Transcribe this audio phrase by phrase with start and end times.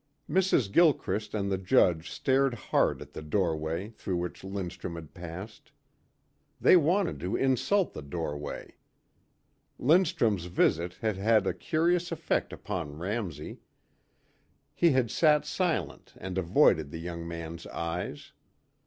[0.27, 0.71] Mrs.
[0.71, 5.71] Gilchrist and the judge stared hard at the doorway through which Lindstrum had passed.
[6.59, 8.77] They wanted to insult the doorway.
[9.77, 13.59] Lindstrum's visit had had a curious effect upon Ramsey.
[14.73, 18.31] He had sat silent and avoided the young man's eyes.